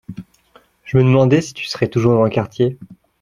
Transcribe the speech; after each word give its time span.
Je 0.83 0.97
me 0.97 1.03
demandais 1.03 1.41
si 1.41 1.53
tu 1.53 1.65
serais 1.67 1.87
toujours 1.87 2.15
dans 2.15 2.23
le 2.23 2.31
quartier 2.31 2.79